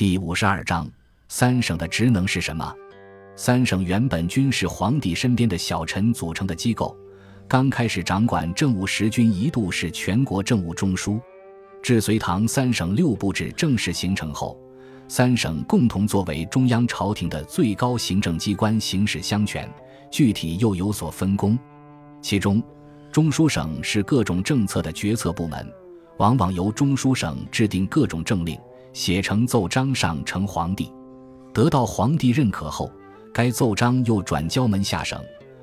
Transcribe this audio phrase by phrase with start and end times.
[0.00, 0.90] 第五十二章，
[1.28, 2.74] 三省的职能是什么？
[3.36, 6.96] 三省原本均是皇帝身边的小臣组成的机构，
[7.46, 11.20] 刚开始掌管政务时均一度是全国政务中枢。
[11.82, 14.58] 至隋唐三省六部制正式形成后，
[15.06, 19.70] 三省共同作为中央朝廷的最高行政机关行使相权，
[20.10, 21.58] 具体又有所分工。
[22.22, 22.62] 其中，
[23.12, 25.70] 中书省是各种政策的决策部门，
[26.16, 28.58] 往往由中书省制定各种政令。
[28.92, 30.92] 写成奏章上呈皇帝，
[31.52, 32.90] 得到皇帝认可后，
[33.32, 35.20] 该奏章又转交门下省，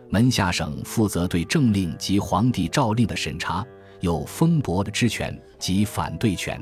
[0.09, 3.65] 门下省负责对政令及皇帝诏令的审查，
[3.99, 6.61] 有封驳的知权及反对权。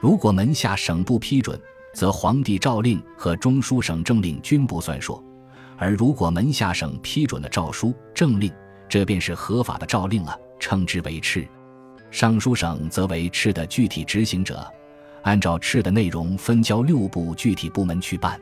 [0.00, 1.60] 如果门下省不批准，
[1.94, 5.20] 则皇帝诏令和中书省政令均不算数；
[5.76, 8.52] 而如果门下省批准了诏书、政令，
[8.88, 11.48] 这便是合法的诏令了，称之为敕。
[12.10, 14.64] 尚书省则为敕的具体执行者。
[15.22, 18.40] 按照敕的内容分交六部具体部门去办，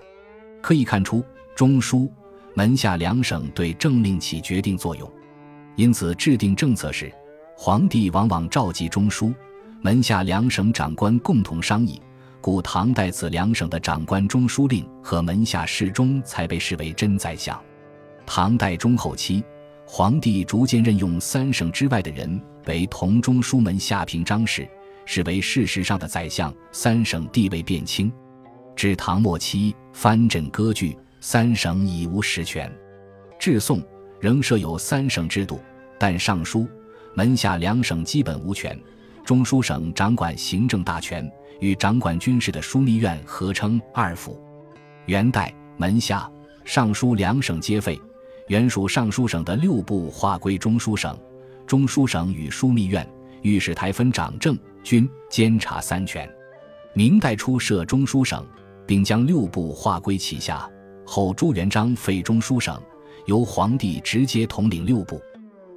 [0.63, 2.11] 可以看出中书
[2.55, 5.11] 门下两省对政令起决定作用。
[5.75, 7.13] 因此，制定政策时，
[7.57, 9.33] 皇帝往往召集中书
[9.83, 12.01] 门下两省长官共同商议。
[12.41, 17.61] 故唐代此两省的长官中书令和门下侍中才被视为真宰相。
[18.25, 19.43] 唐代中后期，
[19.85, 24.69] 皇帝逐渐任用三省之外的人为同中书门下平章事。
[25.07, 28.13] 是为事实上的宰相，三省地位变轻。
[28.75, 32.71] 至唐末期，藩镇割据，三省已无实权。
[33.39, 33.83] 至宋，
[34.21, 35.61] 仍设有三省制度，
[35.99, 36.69] 但尚书
[37.15, 38.79] 门下两省基本无权，
[39.25, 41.27] 中书省掌管行政大权，
[41.61, 44.39] 与掌管军事的枢密院合称二府。
[45.07, 46.31] 元代，门下
[46.65, 47.99] 尚书两省皆废，
[48.49, 51.17] 原属尚书省的六部划归中书省，
[51.67, 53.09] 中书省与枢密院、
[53.47, 54.59] 御史台分掌政。
[54.83, 56.33] 军监察三权，
[56.95, 58.47] 明代初设中书省，
[58.87, 60.71] 并将六部划归旗下。
[61.05, 62.81] 后朱元璋废中书省，
[63.25, 65.21] 由皇帝直接统领六部，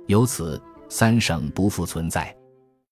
[0.05, 2.37] 由此三省不复存在。